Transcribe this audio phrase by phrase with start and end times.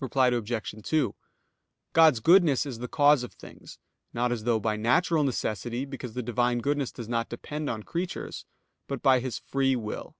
[0.00, 0.74] Reply Obj.
[0.84, 1.14] 2:
[1.94, 3.78] God's goodness is the cause of things,
[4.12, 8.44] not as though by natural necessity, because the Divine goodness does not depend on creatures;
[8.86, 10.14] but by His free will.